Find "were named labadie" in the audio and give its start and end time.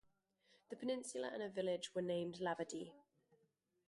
1.93-2.91